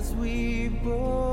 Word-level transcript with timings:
as 0.00 0.14
we 0.14 0.68
both 0.82 1.29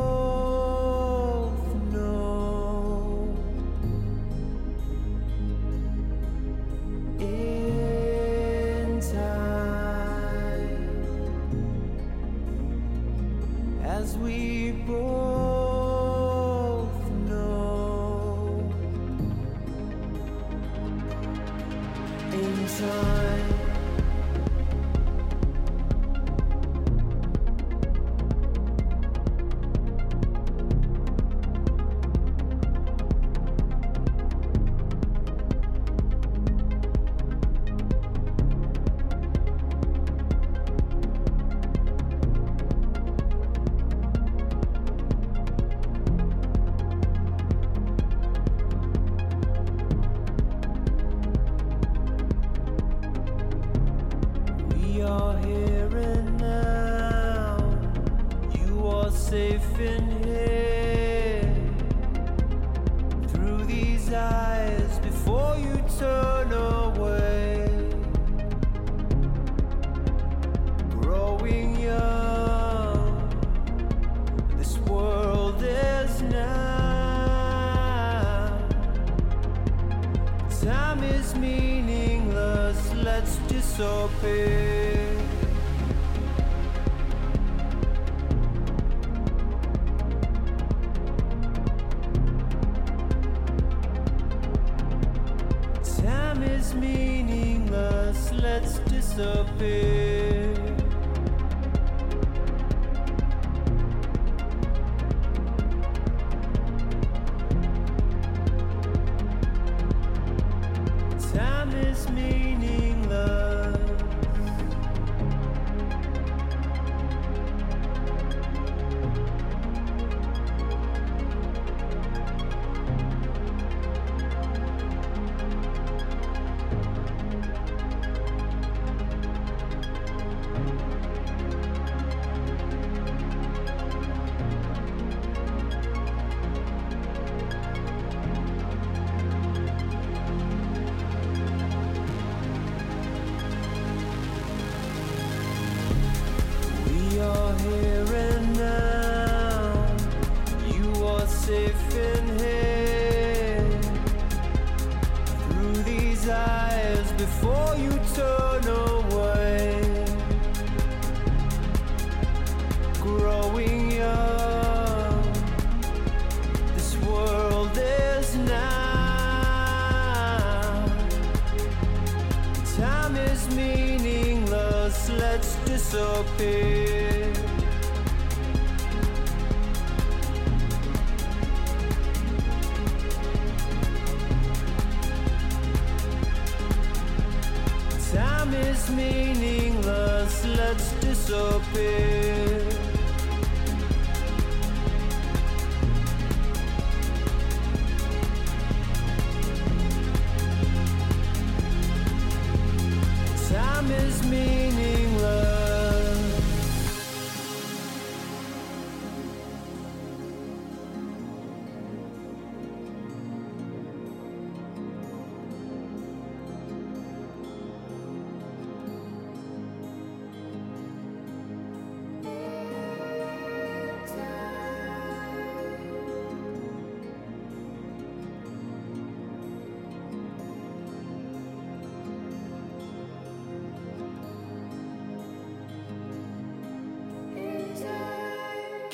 meaningless, 96.73 98.31
let's 98.33 98.79
disappear. 98.79 100.56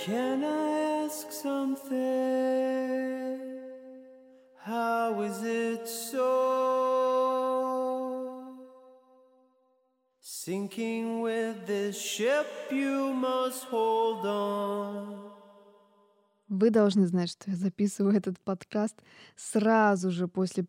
Can 0.06 0.44
I 0.44 1.06
ask 1.06 1.32
something? 1.32 1.94
How 4.58 5.22
is 5.22 5.42
it 5.44 5.88
so? 5.88 6.28
Sinking 10.20 11.22
with 11.22 11.66
this 11.66 11.96
ship, 11.98 12.48
you 12.70 13.14
must 13.14 13.64
hold 13.72 14.26
on. 14.26 15.32
Вы 16.50 16.70
должны 16.70 17.08
знать, 17.08 17.30
что 17.30 17.52
я 17.52 17.56
записываю 17.56 18.14
этот 18.14 18.42
подкаст 18.42 19.02
сразу 19.38 20.12
же 20.12 20.28
после 20.28 20.66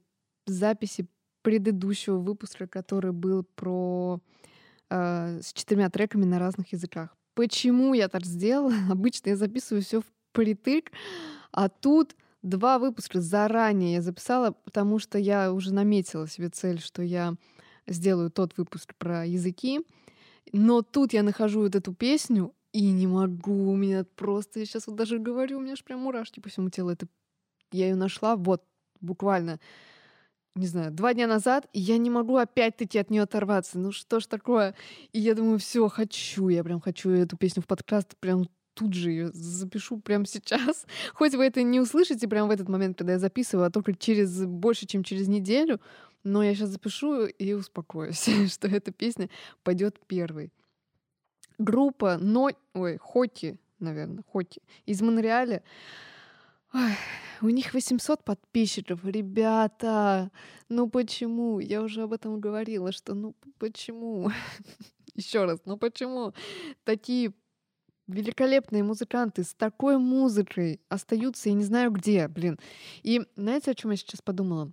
записи 0.46 1.08
предыдущего 1.42 2.19
выпуска, 2.19 2.69
который 2.69 3.10
был 3.10 3.42
про 3.42 4.20
э, 4.90 5.40
с 5.42 5.52
четырьмя 5.52 5.90
треками 5.90 6.25
на 6.25 6.38
разных 6.38 6.72
языках 6.72 7.16
почему 7.34 7.94
я 7.94 8.08
так 8.08 8.25
сделала. 8.25 8.75
Обычно 8.90 9.31
я 9.31 9.36
записываю 9.36 9.82
все 9.82 10.00
в 10.00 10.04
притык, 10.32 10.90
а 11.52 11.69
тут 11.69 12.16
два 12.42 12.78
выпуска 12.78 13.20
заранее 13.20 13.94
я 13.94 14.02
записала, 14.02 14.52
потому 14.52 14.98
что 14.98 15.19
я 15.19 15.52
уже 15.52 15.72
наметила 15.72 16.28
себе 16.28 16.48
цель, 16.48 16.81
что 16.81 17.02
я 17.02 17.34
сделаю 17.86 18.31
тот 18.31 18.56
выпуск 18.56 18.94
про 18.96 19.25
языки. 19.25 19.81
Но 20.52 20.82
тут 20.82 21.12
я 21.12 21.22
нахожу 21.22 21.62
вот 21.62 21.75
эту 21.75 21.94
песню 21.94 22.54
и 22.72 22.90
не 22.90 23.06
могу, 23.06 23.70
у 23.70 23.76
меня 23.76 24.04
просто, 24.16 24.60
я 24.60 24.66
сейчас 24.66 24.86
вот 24.86 24.96
даже 24.96 25.19
говорю, 25.19 25.58
у 25.58 25.60
меня 25.60 25.75
аж 25.75 25.84
прям 25.84 26.00
мурашки 26.00 26.40
по 26.40 26.48
всему 26.48 26.70
телу. 26.70 26.90
Это 26.90 27.06
я 27.70 27.88
ее 27.88 27.94
нашла 27.94 28.36
вот 28.36 28.62
буквально 29.00 29.60
не 30.55 30.67
знаю, 30.67 30.93
два 30.93 31.15
дня 31.15 31.27
назад, 31.27 31.67
и 31.73 31.81
я 31.81 31.99
не 31.99 32.11
могу 32.11 32.37
опять-таки 32.37 32.99
от 32.99 33.11
нее 33.11 33.23
оторваться. 33.23 33.79
Ну 33.79 33.93
что 33.93 34.21
ж 34.21 34.27
такое? 34.27 34.75
И 35.12 35.19
я 35.19 35.35
думаю, 35.35 35.59
все, 35.59 35.89
хочу, 35.89 36.49
я 36.49 36.62
прям 36.62 36.81
хочу 36.81 37.11
эту 37.11 37.37
песню 37.37 37.62
в 37.62 37.67
подкаст, 37.67 38.17
прям 38.21 38.49
тут 38.75 38.93
же 38.93 39.11
ее 39.11 39.31
запишу 39.33 39.99
прямо 39.99 40.27
сейчас. 40.27 40.87
Хоть 41.15 41.35
вы 41.35 41.45
это 41.47 41.62
не 41.62 41.81
услышите 41.81 42.29
прямо 42.29 42.49
в 42.49 42.51
этот 42.53 42.69
момент, 42.69 42.99
когда 42.99 43.15
я 43.15 43.19
записываю, 43.19 43.67
а 43.67 43.71
только 43.71 43.95
через 43.95 44.45
больше, 44.45 44.87
чем 44.87 45.03
через 45.03 45.29
неделю, 45.29 45.81
но 46.23 46.43
я 46.43 46.55
сейчас 46.55 46.71
запишу 46.71 47.27
и 47.27 47.53
успокоюсь, 47.53 48.29
что 48.53 48.69
эта 48.69 48.93
песня 48.93 49.29
пойдет 49.62 49.99
первой. 50.06 50.53
Группа 51.59 52.19
Но... 52.19 52.51
Ой, 52.75 52.99
Хоти, 52.99 53.59
наверное, 53.79 54.25
Хоти. 54.33 54.61
Из 54.87 55.01
Монреаля. 55.03 55.62
Ой, 56.75 56.97
у 57.41 57.50
них 57.50 57.73
800 57.73 58.25
подписчиков. 58.25 59.05
Ребята, 59.05 60.32
ну 60.69 60.91
почему? 60.91 61.61
Я 61.61 61.82
уже 61.82 62.03
об 62.03 62.12
этом 62.12 62.41
говорила, 62.41 62.91
что 62.91 63.15
ну 63.15 63.37
почему? 63.59 64.32
Еще 65.15 65.44
раз, 65.44 65.61
ну 65.67 65.76
почему 65.76 66.35
такие 66.82 67.32
великолепные 68.09 68.82
музыканты 68.82 69.44
с 69.44 69.55
такой 69.55 69.99
музыкой 69.99 70.81
остаются, 70.88 71.49
я 71.49 71.55
не 71.55 71.62
знаю 71.62 71.93
где, 71.93 72.26
блин. 72.26 72.59
И 73.05 73.23
знаете, 73.37 73.70
о 73.70 73.75
чем 73.77 73.93
я 73.93 73.97
сейчас 73.97 74.20
подумала? 74.20 74.73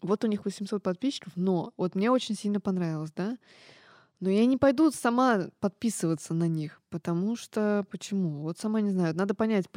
Вот 0.00 0.24
у 0.24 0.28
них 0.28 0.46
800 0.46 0.82
подписчиков, 0.82 1.34
но 1.36 1.74
вот 1.76 1.94
мне 1.94 2.10
очень 2.10 2.34
сильно 2.34 2.58
понравилось, 2.58 3.12
да? 3.14 3.36
Но 4.20 4.30
я 4.30 4.46
не 4.46 4.56
пойду 4.56 4.90
сама 4.90 5.50
подписываться 5.60 6.32
на 6.32 6.48
них, 6.48 6.80
потому 6.88 7.36
что 7.36 7.84
почему? 7.90 8.40
Вот 8.40 8.58
сама 8.58 8.80
не 8.80 8.90
знаю. 8.90 9.14
Надо 9.14 9.34
понять, 9.34 9.68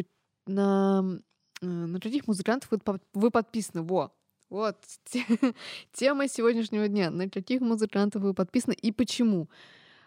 на, 0.49 1.19
э, 1.61 1.65
на 1.65 1.99
каких 1.99 2.27
музыкантов 2.27 2.71
вы, 2.71 2.79
вы 3.13 3.31
подписаны. 3.31 3.83
Во, 3.83 4.11
вот 4.49 4.77
тема 5.93 6.27
сегодняшнего 6.27 6.87
дня. 6.87 7.11
На 7.11 7.29
каких 7.29 7.61
музыкантов 7.61 8.21
вы 8.21 8.33
подписаны 8.33 8.73
и 8.73 8.91
почему? 8.91 9.49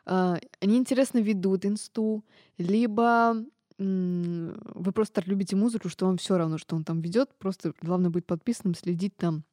А, 0.05 0.39
они 0.61 0.79
интересно 0.79 1.19
ведут 1.19 1.65
инсту, 1.65 2.25
либо 2.59 3.37
вы 3.79 4.93
просто 4.93 5.15
так 5.15 5.27
любите 5.27 5.57
музыку, 5.57 5.89
что 5.89 6.07
вам 6.07 6.17
все 6.17 6.37
равно, 6.37 6.57
что 6.57 6.77
он 6.77 6.85
там 6.85 7.01
ведет. 7.01 7.31
Просто 7.39 7.73
главное 7.81 8.11
быть 8.11 8.27
подписанным, 8.27 8.75
следить 8.75 9.17
там 9.17 9.45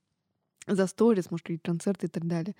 за 0.67 0.87
сторис, 0.87 1.31
может, 1.31 1.45
какие 1.45 1.57
концерты 1.57 2.07
и 2.07 2.09
так 2.09 2.27
далее. 2.27 2.55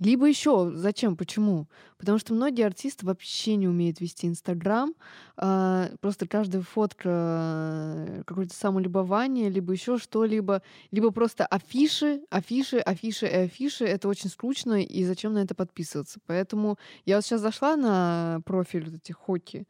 Либо 0.00 0.26
еще, 0.26 0.72
зачем, 0.74 1.14
почему? 1.14 1.68
Потому 1.98 2.18
что 2.18 2.32
многие 2.32 2.64
артисты 2.64 3.04
вообще 3.04 3.56
не 3.56 3.68
умеют 3.68 4.00
вести 4.00 4.26
Инстаграм. 4.26 4.94
А, 5.36 5.90
просто 6.00 6.26
каждая 6.26 6.62
фотка 6.62 7.08
э, 7.10 8.22
какое-то 8.24 8.54
самолюбование, 8.54 9.50
либо 9.50 9.74
еще 9.74 9.98
что-либо, 9.98 10.62
либо 10.90 11.10
просто 11.10 11.44
афиши, 11.44 12.22
афиши, 12.30 12.78
афиши 12.78 13.26
и 13.26 13.34
афиши. 13.34 13.84
Это 13.84 14.08
очень 14.08 14.30
скучно, 14.30 14.82
и 14.82 15.04
зачем 15.04 15.34
на 15.34 15.40
это 15.40 15.54
подписываться? 15.54 16.18
Поэтому 16.26 16.78
я 17.04 17.16
вот 17.16 17.24
сейчас 17.26 17.42
зашла 17.42 17.76
на 17.76 18.40
профиль 18.46 18.86
вот 18.86 18.94
этих 18.94 19.16
хоки, 19.16 19.66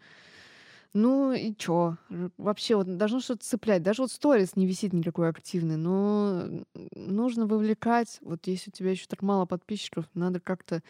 ну 0.92 1.32
и 1.32 1.54
чё? 1.54 1.96
Вообще 2.36 2.76
вот 2.76 2.96
должно 2.96 3.20
что-то 3.20 3.44
цеплять. 3.44 3.82
Даже 3.82 4.02
вот 4.02 4.10
сторис 4.10 4.56
не 4.56 4.66
висит 4.66 4.92
никакой 4.92 5.28
активный, 5.28 5.76
но 5.76 6.64
нужно 6.94 7.46
вовлекать. 7.46 8.18
Вот 8.22 8.46
если 8.46 8.70
у 8.70 8.72
тебя 8.72 8.90
еще 8.90 9.06
так 9.06 9.22
мало 9.22 9.46
подписчиков, 9.46 10.06
надо 10.14 10.40
как-то 10.40 10.82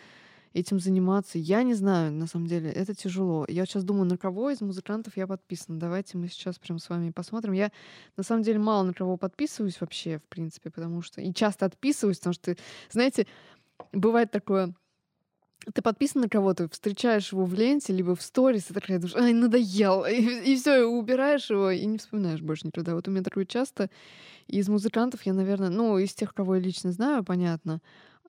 этим 0.53 0.81
заниматься. 0.81 1.39
Я 1.39 1.63
не 1.63 1.75
знаю, 1.75 2.13
на 2.13 2.27
самом 2.27 2.47
деле, 2.47 2.71
это 2.71 2.95
тяжело. 2.95 3.45
Я 3.49 3.67
сейчас 3.67 3.85
думаю, 3.85 4.07
на 4.07 4.17
кого 4.19 4.51
из 4.51 4.61
музыкантов 4.61 5.17
я 5.17 5.27
подписана. 5.27 5.79
Давайте 5.79 6.19
мы 6.19 6.29
сейчас 6.29 6.59
прям 6.59 6.79
с 6.79 6.89
вами 6.89 7.11
посмотрим. 7.11 7.53
Я, 7.53 7.71
на 8.17 8.25
самом 8.25 8.43
деле, 8.43 8.59
мало 8.59 8.83
на 8.83 8.93
кого 8.93 9.17
подписываюсь 9.17 9.81
вообще, 9.81 10.19
в 10.19 10.25
принципе, 10.25 10.71
потому 10.71 11.03
что... 11.03 11.21
И 11.21 11.33
часто 11.33 11.67
отписываюсь, 11.67 12.19
потому 12.19 12.35
что, 12.35 12.57
знаете, 12.91 13.27
бывает 13.93 14.31
такое 14.31 14.75
ты 15.75 15.83
подписан 15.83 16.23
на 16.23 16.29
кого-то, 16.29 16.69
встречаешь 16.69 17.33
его 17.33 17.45
в 17.45 17.55
ленте, 17.55 17.93
либо 17.93 18.15
в 18.15 18.23
сторис, 18.23 18.71
и 18.71 18.75
такая 18.75 18.99
думаешь, 18.99 19.17
ай, 19.17 19.33
надоел, 19.33 20.05
и, 20.11 20.53
и 20.53 20.57
все, 20.57 20.85
убираешь 20.85 21.51
его, 21.51 21.71
и 21.71 21.85
не 21.85 21.99
вспоминаешь 21.99 22.41
больше 22.41 22.67
никогда. 22.67 22.95
Вот 22.95 23.09
у 23.09 23.11
меня 23.11 23.23
такое 23.23 23.45
часто. 23.45 23.91
Из 24.47 24.69
музыкантов 24.69 25.23
я, 25.27 25.33
наверное, 25.33 25.71
ну, 25.71 25.99
из 25.99 26.15
тех, 26.15 26.35
кого 26.35 26.57
я 26.57 26.61
лично 26.61 26.93
знаю, 26.93 27.25
понятно, 27.25 27.81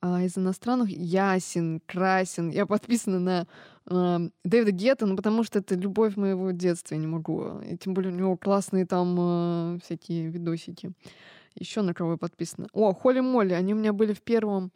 а 0.01 0.24
из 0.24 0.38
иностранных 0.38 0.89
Ясин, 0.89 1.80
Красин. 1.86 2.50
Я 2.50 2.66
подписана 2.66 3.19
на 3.19 3.48
э, 3.86 4.30
Дэвида 4.44 4.72
Гетта, 4.72 5.06
ну, 5.06 5.16
потому 5.16 5.44
что 5.44 5.60
это 5.60 5.75
любовь 5.75 6.18
моего 6.18 6.51
детства, 6.51 6.95
я 6.95 7.01
не 7.01 7.07
могу. 7.07 7.60
И 7.62 7.78
тем 7.78 7.94
более 7.94 8.12
у 8.12 8.16
него 8.16 8.36
классные 8.36 8.86
там 8.86 9.16
э, 9.19 9.80
всякие 9.83 10.30
видосики. 10.30 10.92
Еще 11.56 11.81
на 11.81 11.94
кого 11.94 12.13
я 12.13 12.18
подписана. 12.18 12.68
О, 12.74 12.94
Холли 12.94 13.19
Молли, 13.19 13.54
они 13.54 13.74
у 13.74 13.78
меня 13.78 13.94
были 13.94 14.13
в 14.13 14.22
первом 14.22 14.72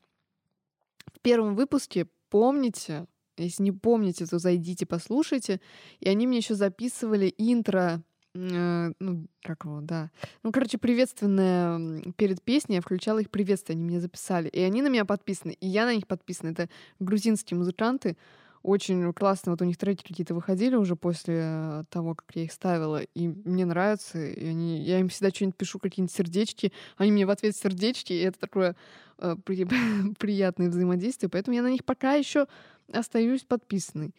в 1.13 1.19
первом 1.21 1.55
выпуске 1.55 2.07
помните, 2.29 3.07
если 3.37 3.63
не 3.63 3.71
помните, 3.71 4.25
то 4.25 4.39
зайдите, 4.39 4.85
послушайте. 4.85 5.59
И 5.99 6.09
они 6.09 6.27
мне 6.27 6.37
еще 6.37 6.55
записывали 6.55 7.33
интро, 7.37 8.01
э, 8.33 8.91
ну, 8.99 9.27
как 9.41 9.65
его, 9.65 9.81
да. 9.81 10.11
Ну, 10.43 10.51
короче, 10.51 10.77
приветственное 10.77 12.01
перед 12.17 12.41
песней, 12.41 12.75
я 12.75 12.81
включала 12.81 13.19
их 13.19 13.29
приветствие, 13.29 13.75
они 13.75 13.83
мне 13.83 13.99
записали. 13.99 14.47
И 14.49 14.61
они 14.61 14.81
на 14.81 14.87
меня 14.87 15.05
подписаны, 15.05 15.57
и 15.59 15.67
я 15.67 15.85
на 15.85 15.93
них 15.95 16.07
подписана. 16.07 16.49
Это 16.49 16.69
грузинские 16.99 17.57
музыканты, 17.57 18.17
очень 18.65 19.13
классно. 19.13 19.51
Вот 19.51 19.61
у 19.61 19.65
них 19.65 19.77
треки 19.77 20.03
какие-то 20.03 20.33
выходили 20.33 20.75
уже 20.75 20.95
после 20.95 21.85
того, 21.89 22.15
как 22.15 22.35
я 22.35 22.43
их 22.43 22.51
ставила, 22.51 23.01
и 23.01 23.27
мне 23.27 23.65
нравится. 23.65 24.19
И 24.19 24.47
они, 24.47 24.81
я 24.81 24.99
им 24.99 25.09
всегда 25.09 25.29
что-нибудь 25.29 25.55
пишу, 25.55 25.79
какие-нибудь 25.79 26.15
сердечки, 26.15 26.73
они 26.97 27.11
мне 27.11 27.25
в 27.25 27.29
ответ 27.29 27.55
сердечки, 27.55 28.13
и 28.13 28.21
это 28.21 28.39
такое 28.39 28.75
э, 29.19 29.35
при, 29.43 29.65
приятное 30.19 30.69
взаимодействие. 30.69 31.29
Поэтому 31.29 31.55
я 31.55 31.61
на 31.61 31.69
них 31.69 31.85
пока 31.85 32.13
еще 32.13 32.47
остаюсь 32.91 33.43
подписанной. 33.43 34.15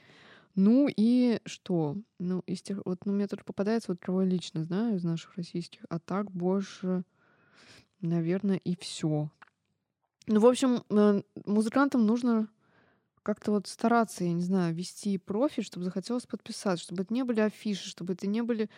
Ну 0.54 0.88
и 0.88 1.40
что? 1.44 1.96
Ну, 2.18 2.42
из 2.46 2.62
тех, 2.62 2.80
вот 2.84 3.04
ну, 3.04 3.12
мне 3.12 3.26
тут 3.26 3.44
попадается, 3.44 3.92
вот 3.92 4.00
кого 4.00 4.22
я 4.22 4.28
лично 4.28 4.64
знаю 4.64 4.96
из 4.96 5.04
наших 5.04 5.36
российских, 5.36 5.80
а 5.90 5.98
так 5.98 6.30
больше, 6.30 7.04
наверное, 8.00 8.56
и 8.56 8.74
все. 8.76 9.28
Ну, 10.28 10.40
в 10.40 10.46
общем, 10.46 10.82
э, 10.88 11.22
музыкантам 11.44 12.06
нужно 12.06 12.48
как-то 13.26 13.50
вот 13.50 13.66
стараться, 13.66 14.22
я 14.22 14.32
не 14.32 14.42
знаю, 14.42 14.74
вести 14.74 15.18
профиль, 15.18 15.64
чтобы 15.64 15.84
захотелось 15.84 16.26
подписаться, 16.26 16.84
чтобы 16.84 17.02
это 17.02 17.12
не 17.12 17.24
были 17.24 17.40
афиши, 17.40 17.88
чтобы 17.88 18.12
это 18.12 18.28
не 18.28 18.42
были 18.42 18.70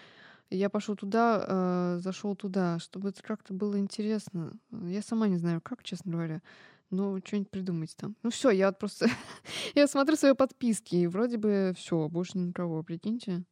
я 0.51 0.71
пошел 0.71 0.97
туда, 0.97 1.45
э, 1.47 1.99
зашел 2.01 2.35
туда, 2.35 2.79
чтобы 2.79 3.11
это 3.11 3.23
как-то 3.23 3.53
было 3.53 3.79
интересно. 3.79 4.55
Я 4.71 5.03
сама 5.03 5.29
не 5.29 5.37
знаю, 5.37 5.61
как, 5.61 5.83
честно 5.83 6.13
говоря. 6.13 6.43
Но 6.91 7.19
что-нибудь 7.23 7.51
придумайте 7.51 7.95
там. 7.99 8.17
Ну 8.23 8.31
все, 8.31 8.49
я 8.51 8.69
вот 8.69 8.79
просто 8.79 9.09
я 9.75 9.87
смотрю 9.87 10.17
свои 10.17 10.33
подписки, 10.33 10.97
и 10.97 11.07
вроде 11.07 11.37
бы 11.37 11.75
все, 11.77 12.09
больше 12.09 12.39
никого, 12.39 12.83
прикиньте. 12.83 13.45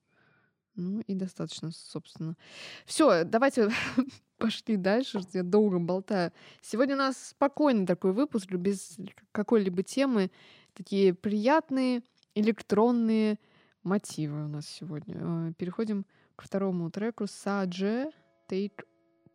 Ну 0.76 1.00
и 1.00 1.14
достаточно, 1.14 1.70
собственно. 1.72 2.36
Все, 2.84 3.24
давайте 3.24 3.70
пошли 4.38 4.76
дальше, 4.76 5.20
я 5.32 5.42
долго 5.42 5.78
болтаю. 5.78 6.32
Сегодня 6.60 6.94
у 6.94 6.98
нас 6.98 7.30
спокойный 7.30 7.86
такой 7.86 8.12
выпуск, 8.12 8.50
без 8.52 8.96
какой-либо 9.32 9.82
темы 9.82 10.30
такие 10.74 11.14
приятные 11.14 12.02
электронные 12.34 13.38
мотивы 13.82 14.44
у 14.44 14.48
нас 14.48 14.66
сегодня. 14.66 15.16
Э, 15.18 15.52
переходим 15.56 16.04
к 16.36 16.42
второму 16.42 16.90
треку 16.90 17.26
Садже 17.26 18.10
Take 18.48 18.84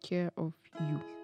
Care 0.04 0.32
of 0.36 0.54
You. 0.80 1.21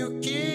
you 0.00 0.08
give. 0.22 0.49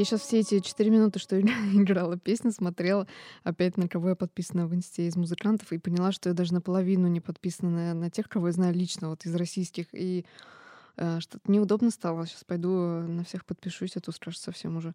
Я 0.00 0.06
сейчас 0.06 0.22
все 0.22 0.38
эти 0.38 0.60
четыре 0.60 0.88
минуты, 0.88 1.18
что 1.18 1.38
играла 1.74 2.16
песню, 2.16 2.52
смотрела 2.52 3.06
опять 3.44 3.76
на 3.76 3.86
кого 3.86 4.08
я 4.08 4.14
подписана 4.14 4.66
в 4.66 4.74
инсте 4.74 5.06
из 5.06 5.14
музыкантов 5.14 5.70
и 5.74 5.78
поняла, 5.78 6.10
что 6.10 6.30
я 6.30 6.34
даже 6.34 6.54
наполовину 6.54 7.06
не 7.06 7.20
подписана 7.20 7.70
на, 7.70 7.92
на 7.92 8.10
тех, 8.10 8.26
кого 8.26 8.46
я 8.46 8.54
знаю 8.54 8.72
лично, 8.74 9.10
вот 9.10 9.26
из 9.26 9.34
российских. 9.34 9.88
И 9.92 10.24
э, 10.96 11.20
что-то 11.20 11.52
неудобно 11.52 11.90
стало. 11.90 12.26
Сейчас 12.26 12.44
пойду 12.44 12.70
на 12.70 13.24
всех 13.24 13.44
подпишусь, 13.44 13.94
а 13.94 14.00
то 14.00 14.10
скажешь 14.10 14.40
совсем 14.40 14.78
уже. 14.78 14.94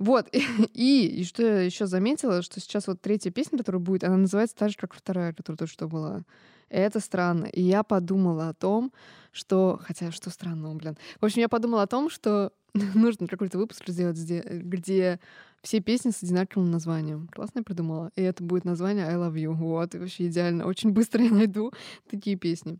Вот. 0.00 0.28
И, 0.74 1.20
и 1.20 1.24
что 1.24 1.42
я 1.42 1.60
еще 1.60 1.86
заметила, 1.86 2.42
что 2.42 2.58
сейчас 2.58 2.88
вот 2.88 3.00
третья 3.00 3.30
песня, 3.30 3.58
которая 3.58 3.80
будет, 3.80 4.02
она 4.02 4.16
называется 4.16 4.56
так 4.56 4.70
же, 4.70 4.76
как 4.76 4.94
вторая, 4.94 5.32
которая 5.34 5.58
только 5.58 5.72
что 5.72 5.88
была. 5.88 6.22
Это 6.70 7.00
странно. 7.00 7.44
И 7.46 7.60
я 7.62 7.82
подумала 7.82 8.48
о 8.48 8.54
том, 8.54 8.92
что... 9.30 9.78
Хотя, 9.84 10.10
что 10.10 10.30
странного, 10.30 10.74
блин. 10.74 10.96
В 11.20 11.24
общем, 11.24 11.40
я 11.40 11.48
подумала 11.48 11.82
о 11.82 11.86
том, 11.86 12.08
что 12.08 12.52
нужно 12.94 13.26
какой-то 13.26 13.58
выпуск 13.58 13.86
сделать, 13.88 14.16
где, 14.16 14.40
где 14.40 15.20
все 15.62 15.80
песни 15.80 16.10
с 16.10 16.22
одинаковым 16.22 16.70
названием. 16.70 17.28
Классно 17.28 17.58
я 17.58 17.64
придумала. 17.64 18.10
И 18.16 18.22
это 18.22 18.42
будет 18.42 18.64
название 18.64 19.06
I 19.06 19.16
Love 19.16 19.34
You. 19.34 19.52
Вот, 19.52 19.94
и 19.94 19.98
вообще 19.98 20.28
идеально. 20.28 20.64
Очень 20.64 20.92
быстро 20.92 21.22
я 21.24 21.30
найду 21.30 21.72
такие 22.08 22.36
песни. 22.36 22.78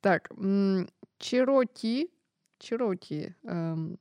Так, 0.00 0.30
Чироки. 1.18 2.10
Чироки. 2.58 3.36
эм, 3.44 3.98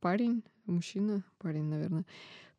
парень, 0.00 0.42
мужчина, 0.66 1.22
парень, 1.38 1.64
наверное. 1.64 2.04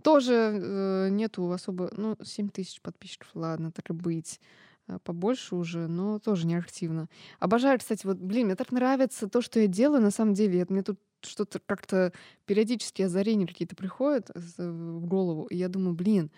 Тоже 0.03 0.33
э, 0.33 1.09
нету 1.09 1.51
особо... 1.51 1.89
Ну, 1.95 2.15
7 2.23 2.49
тысяч 2.49 2.81
подписчиков, 2.81 3.29
ладно, 3.33 3.71
так 3.71 3.89
и 3.89 3.93
быть. 3.93 4.39
Э, 4.87 4.99
Побольше 5.03 5.55
уже, 5.55 5.87
но 5.87 6.19
тоже 6.19 6.45
не 6.47 6.55
активно. 6.55 7.09
Обожаю, 7.39 7.79
кстати, 7.79 8.05
вот, 8.05 8.17
блин, 8.17 8.45
мне 8.47 8.55
так 8.55 8.71
нравится 8.71 9.27
то, 9.27 9.41
что 9.41 9.59
я 9.59 9.67
делаю, 9.67 10.01
на 10.01 10.11
самом 10.11 10.33
деле. 10.33 10.61
Это 10.61 10.71
мне 10.73 10.83
тут 10.83 10.99
что-то 11.21 11.59
как-то 11.65 12.13
периодически 12.45 13.01
озарения 13.01 13.47
какие-то 13.47 13.75
приходят 13.75 14.29
с- 14.35 14.57
в 14.59 15.05
голову, 15.05 15.45
и 15.47 15.57
я 15.57 15.67
думаю, 15.67 15.95
блин, 15.95 16.31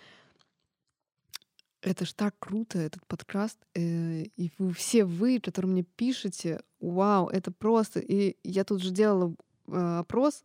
это 1.82 2.06
ж 2.06 2.14
так 2.14 2.36
круто, 2.40 2.80
этот 2.80 3.06
подкаст. 3.08 3.58
э, 3.76 4.24
И 4.36 4.52
вы, 4.58 4.74
все 4.74 5.06
вы, 5.06 5.40
которые 5.40 5.72
мне 5.72 5.84
пишете, 5.84 6.62
вау, 6.80 7.28
это 7.28 7.52
просто. 7.52 8.00
И 8.00 8.38
я 8.44 8.64
тут 8.64 8.82
же 8.82 8.92
делала 8.92 9.34
э, 9.68 9.98
опрос 10.00 10.44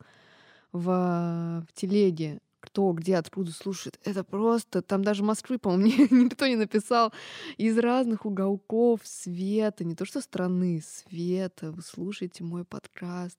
в, 0.75 1.65
в 1.69 1.73
телеге, 1.73 2.41
кто 2.59 2.93
где, 2.93 3.17
откуда 3.17 3.53
слушает. 3.53 3.99
Это 4.05 4.25
просто, 4.25 4.83
там 4.83 5.05
даже 5.05 5.23
Москвы, 5.23 5.59
по-моему, 5.59 5.87
ни- 6.11 6.25
никто 6.25 6.47
не 6.47 6.57
написал. 6.57 7.13
Из 7.57 7.79
разных 7.79 8.27
уголков 8.27 9.01
света, 9.05 9.85
не 9.85 9.95
то 9.95 10.05
что 10.05 10.21
страны, 10.21 10.83
света. 10.85 11.71
Вы 11.71 11.81
слушаете 11.81 12.43
мой 12.43 12.65
подкаст. 12.65 13.39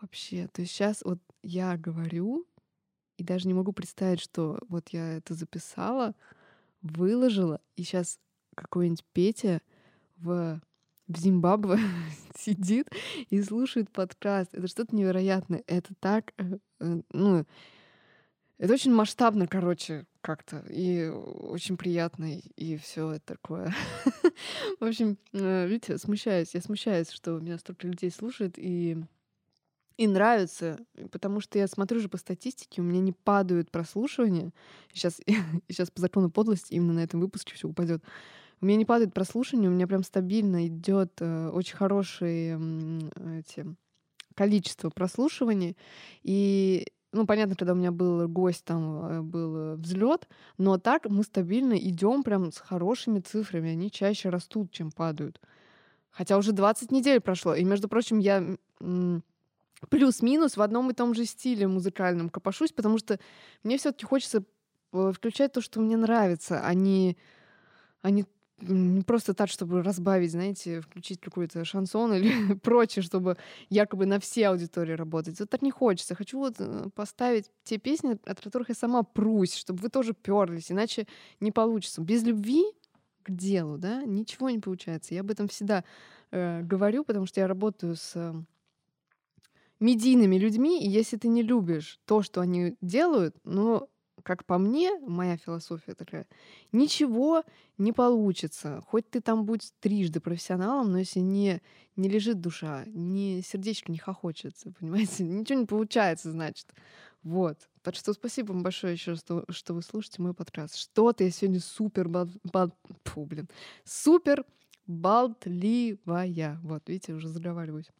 Вообще, 0.00 0.48
то 0.48 0.62
есть 0.62 0.72
сейчас 0.72 1.02
вот 1.04 1.18
я 1.42 1.76
говорю, 1.76 2.46
и 3.18 3.22
даже 3.22 3.46
не 3.46 3.54
могу 3.54 3.72
представить, 3.72 4.20
что 4.20 4.58
вот 4.68 4.88
я 4.90 5.18
это 5.18 5.34
записала, 5.34 6.14
выложила, 6.80 7.60
и 7.76 7.82
сейчас 7.82 8.18
какой-нибудь 8.54 9.04
Петя 9.12 9.60
в, 10.16 10.60
в 11.08 11.18
Зимбабве 11.18 11.78
сидит 12.38 12.88
и 13.30 13.42
слушает 13.42 13.90
подкаст. 13.90 14.54
Это 14.54 14.66
что-то 14.68 14.94
невероятное. 14.94 15.62
Это 15.66 15.94
так, 16.00 16.32
э, 16.38 16.58
э, 16.80 17.00
ну, 17.12 17.44
это 18.58 18.72
очень 18.72 18.92
масштабно, 18.92 19.46
короче, 19.46 20.06
как-то, 20.20 20.64
и 20.70 21.08
очень 21.08 21.76
приятно, 21.76 22.38
и 22.56 22.76
все 22.76 23.12
это 23.12 23.34
такое. 23.34 23.74
В 24.80 24.84
общем, 24.84 25.18
э, 25.32 25.66
видите, 25.66 25.98
смущаюсь. 25.98 26.54
Я 26.54 26.60
смущаюсь, 26.60 27.10
что 27.10 27.38
меня 27.40 27.58
столько 27.58 27.86
людей 27.86 28.10
слушает, 28.10 28.54
и 28.56 28.96
и 29.96 30.08
нравится, 30.08 30.78
потому 31.12 31.40
что 31.40 31.58
я 31.58 31.68
смотрю 31.68 32.00
же 32.00 32.08
по 32.08 32.16
статистике, 32.16 32.80
у 32.80 32.84
меня 32.84 33.00
не 33.00 33.12
падают 33.12 33.70
прослушивания. 33.70 34.50
Сейчас, 34.92 35.20
сейчас 35.68 35.90
по 35.90 36.00
закону 36.00 36.30
подлости 36.30 36.74
именно 36.74 36.94
на 36.94 37.04
этом 37.04 37.20
выпуске 37.20 37.54
все 37.54 37.68
упадет. 37.68 38.02
У 38.64 38.66
меня 38.66 38.78
не 38.78 38.86
падает 38.86 39.12
прослушивание, 39.12 39.68
у 39.68 39.74
меня 39.74 39.86
прям 39.86 40.02
стабильно 40.02 40.66
идет 40.66 41.20
э, 41.20 41.50
очень 41.50 41.76
хорошее 41.76 42.58
эти, 43.38 43.66
количество 44.34 44.88
прослушиваний. 44.88 45.76
И 46.22 46.86
ну, 47.12 47.26
понятно, 47.26 47.56
когда 47.56 47.74
у 47.74 47.76
меня 47.76 47.92
был 47.92 48.26
гость, 48.26 48.64
там 48.64 49.04
э, 49.04 49.20
был 49.20 49.74
взлет, 49.76 50.26
но 50.56 50.78
так 50.78 51.10
мы 51.10 51.24
стабильно 51.24 51.74
идем 51.74 52.22
прям 52.22 52.50
с 52.50 52.56
хорошими 52.56 53.20
цифрами. 53.20 53.72
Они 53.72 53.90
чаще 53.90 54.30
растут, 54.30 54.72
чем 54.72 54.92
падают. 54.92 55.42
Хотя 56.10 56.38
уже 56.38 56.52
20 56.52 56.90
недель 56.90 57.20
прошло. 57.20 57.54
И, 57.54 57.64
между 57.64 57.86
прочим, 57.86 58.18
я 58.18 58.56
плюс-минус 59.90 60.56
в 60.56 60.62
одном 60.62 60.90
и 60.90 60.94
том 60.94 61.12
же 61.12 61.26
стиле 61.26 61.68
музыкальном 61.68 62.30
копошусь, 62.30 62.72
потому 62.72 62.96
что 62.96 63.20
мне 63.62 63.76
все-таки 63.76 64.06
хочется 64.06 64.42
э, 64.94 65.12
включать 65.14 65.52
то, 65.52 65.60
что 65.60 65.80
мне 65.80 65.98
нравится, 65.98 66.62
а 66.64 66.72
не, 66.72 67.18
а 68.00 68.08
не 68.08 68.24
просто 69.06 69.34
так, 69.34 69.48
чтобы 69.48 69.82
разбавить, 69.82 70.30
знаете, 70.30 70.80
включить 70.80 71.20
какой-то 71.20 71.64
шансон 71.64 72.14
или 72.14 72.54
прочее, 72.62 73.02
чтобы 73.02 73.36
якобы 73.68 74.06
на 74.06 74.18
все 74.18 74.48
аудитории 74.48 74.92
работать. 74.92 75.38
Вот 75.40 75.50
так 75.50 75.62
не 75.62 75.70
хочется. 75.70 76.14
Хочу 76.14 76.38
вот 76.38 76.54
э, 76.58 76.88
поставить 76.94 77.50
те 77.64 77.78
песни, 77.78 78.16
от 78.24 78.40
которых 78.40 78.68
я 78.68 78.74
сама 78.74 79.02
прусь, 79.02 79.54
чтобы 79.54 79.80
вы 79.80 79.88
тоже 79.88 80.14
перлись, 80.14 80.70
иначе 80.70 81.06
не 81.40 81.50
получится. 81.50 82.00
Без 82.00 82.22
любви 82.22 82.64
к 83.22 83.30
делу, 83.30 83.78
да, 83.78 84.04
ничего 84.04 84.50
не 84.50 84.58
получается. 84.58 85.14
Я 85.14 85.20
об 85.20 85.30
этом 85.30 85.48
всегда 85.48 85.84
э, 86.30 86.62
говорю, 86.62 87.04
потому 87.04 87.26
что 87.26 87.40
я 87.40 87.48
работаю 87.48 87.96
с 87.96 88.12
э, 88.14 88.34
медийными 89.80 90.36
людьми, 90.36 90.84
и 90.84 90.88
если 90.88 91.16
ты 91.16 91.28
не 91.28 91.42
любишь 91.42 91.98
то, 92.04 92.22
что 92.22 92.40
они 92.40 92.76
делают, 92.80 93.36
ну, 93.44 93.88
как 94.24 94.44
по 94.44 94.58
мне, 94.58 94.98
моя 95.00 95.36
философия 95.36 95.94
такая, 95.94 96.26
ничего 96.72 97.44
не 97.78 97.92
получится. 97.92 98.82
Хоть 98.86 99.08
ты 99.08 99.20
там 99.20 99.44
будь 99.44 99.72
трижды 99.80 100.18
профессионалом, 100.18 100.90
но 100.90 100.98
если 100.98 101.20
не, 101.20 101.60
не 101.94 102.08
лежит 102.08 102.40
душа, 102.40 102.84
не 102.86 103.42
сердечко 103.42 103.92
не 103.92 103.98
хохочется, 103.98 104.72
понимаете, 104.80 105.22
ничего 105.22 105.60
не 105.60 105.66
получается, 105.66 106.32
значит. 106.32 106.66
Вот. 107.22 107.58
Так 107.82 107.94
что 107.94 108.12
спасибо 108.14 108.52
вам 108.52 108.62
большое 108.62 108.94
еще, 108.94 109.14
что, 109.14 109.44
что 109.50 109.74
вы 109.74 109.82
слушаете 109.82 110.22
мой 110.22 110.34
подкаст. 110.34 110.76
Что-то 110.76 111.22
я 111.22 111.30
сегодня 111.30 111.60
супер 111.60 112.08
бал, 112.08 112.28
бал, 112.44 112.72
фу, 113.04 113.24
блин, 113.26 113.48
супер 113.84 114.44
болтливая. 114.86 116.58
Вот, 116.62 116.88
видите, 116.88 117.12
уже 117.12 117.28
заговариваюсь. 117.28 117.90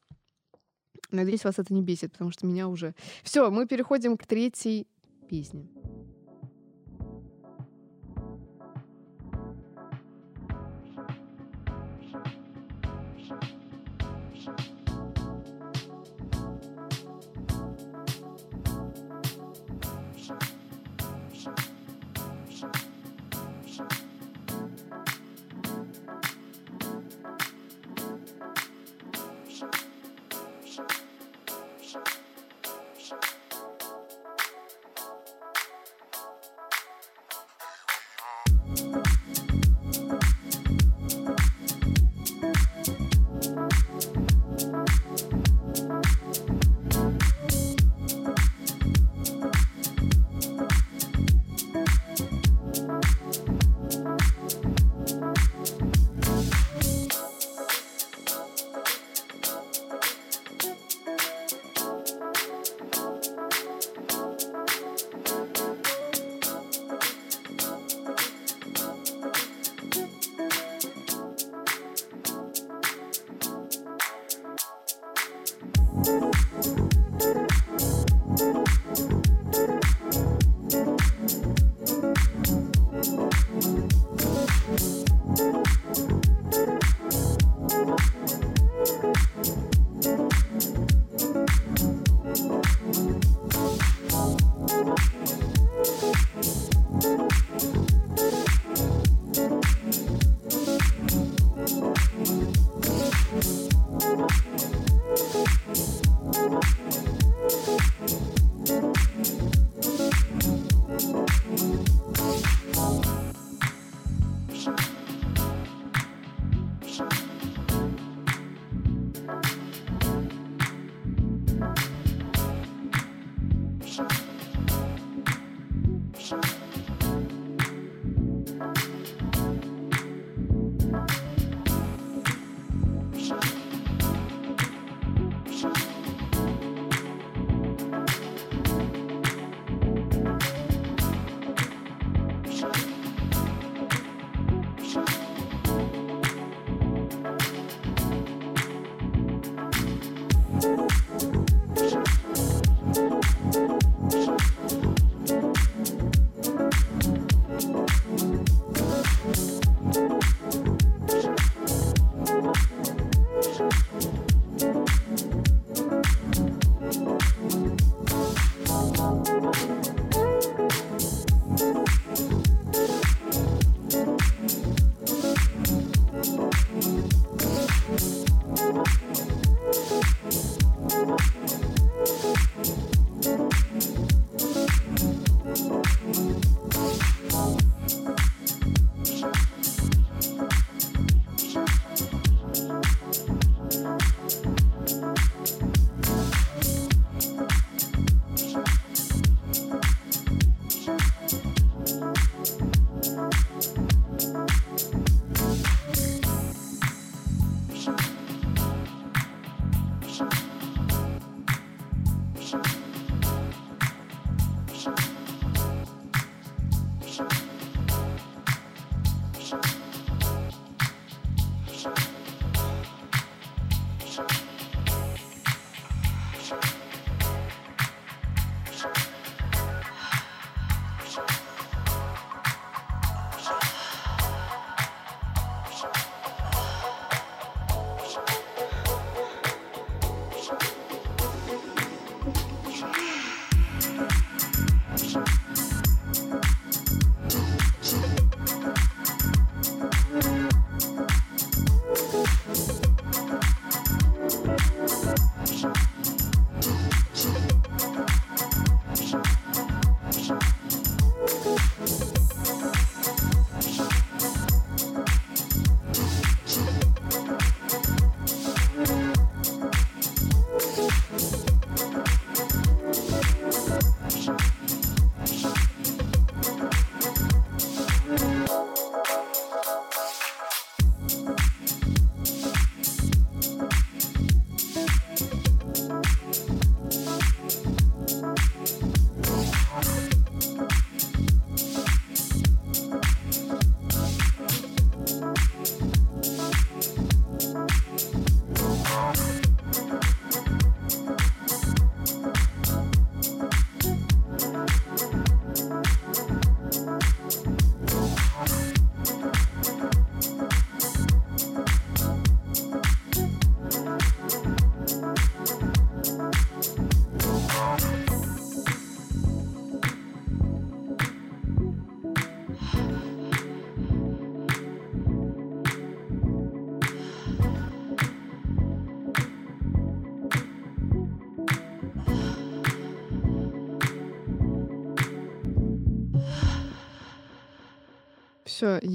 Надеюсь, 1.10 1.44
вас 1.44 1.58
это 1.58 1.72
не 1.72 1.82
бесит, 1.82 2.12
потому 2.12 2.30
что 2.30 2.46
меня 2.46 2.66
уже... 2.68 2.94
Все, 3.22 3.50
мы 3.50 3.66
переходим 3.66 4.16
к 4.16 4.26
третьей 4.26 4.86
песне. 5.28 5.68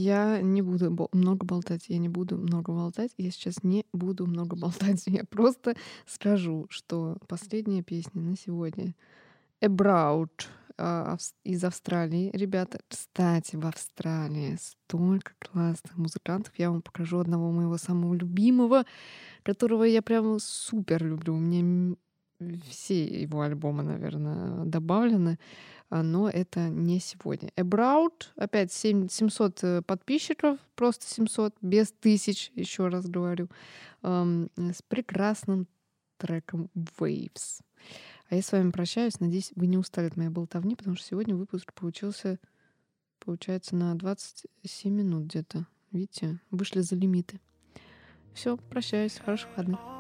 Я 0.10 0.42
не 0.42 0.62
буду 0.62 1.10
много 1.14 1.46
болтать. 1.46 1.86
Я 1.88 2.00
не 2.00 2.10
буду 2.10 2.38
много 2.38 2.74
болтать. 2.74 3.12
Я 3.18 3.32
сейчас 3.32 3.64
не 3.64 3.86
буду 3.94 4.26
много 4.26 4.56
болтать. 4.64 5.04
Я 5.06 5.24
просто 5.24 5.76
скажу, 6.06 6.66
что 6.70 7.18
последняя 7.28 7.84
песня 7.84 8.22
на 8.22 8.36
сегодня 8.36 8.96
Авс- 10.78 11.36
из 11.44 11.64
Австралии. 11.64 12.32
Ребята, 12.34 12.80
кстати, 12.88 13.56
в 13.56 13.68
Австралии 13.68 14.58
столько 14.60 15.34
классных 15.40 15.98
музыкантов. 15.98 16.54
Я 16.58 16.72
вам 16.72 16.82
покажу 16.82 17.20
одного 17.20 17.52
моего 17.52 17.78
самого 17.78 18.14
любимого, 18.14 18.86
которого 19.44 19.84
я 19.84 20.02
прям 20.02 20.40
супер 20.40 21.06
люблю. 21.06 21.36
У 21.36 21.40
меня 21.40 21.96
все 22.70 23.04
его 23.06 23.42
альбомы, 23.42 23.84
наверное, 23.84 24.66
добавлены, 24.66 25.40
а, 25.90 26.04
но 26.04 26.30
это 26.30 26.70
не 26.70 27.00
сегодня. 27.00 27.50
About, 27.56 28.28
опять 28.36 28.72
семь- 28.72 29.10
700 29.10 29.64
э, 29.64 29.82
подписчиков, 29.82 30.58
просто 30.76 31.06
700, 31.06 31.56
без 31.62 31.92
тысяч, 31.92 32.52
еще 32.56 32.88
раз 32.88 33.08
говорю, 33.08 33.50
с 34.02 34.82
прекрасным 34.88 35.68
треком 36.18 36.70
Waves. 37.00 37.62
А 38.30 38.36
я 38.36 38.42
с 38.42 38.52
вами 38.52 38.70
прощаюсь. 38.72 39.20
Надеюсь, 39.20 39.52
вы 39.56 39.68
не 39.68 39.78
устали 39.78 40.08
от 40.08 40.16
моей 40.16 40.30
болтовни, 40.30 40.76
потому 40.76 40.96
что 40.96 41.08
сегодня 41.08 41.36
выпуск 41.36 41.74
получился, 41.74 42.40
получается, 43.20 43.76
на 43.76 43.96
27 43.96 44.94
минут 44.94 45.26
где-то. 45.26 45.66
Видите, 45.92 46.40
вышли 46.52 46.82
за 46.82 46.96
лимиты. 46.96 47.40
Все, 48.34 48.58
прощаюсь. 48.58 49.18
Хороших 49.18 49.50
выходных. 49.50 49.99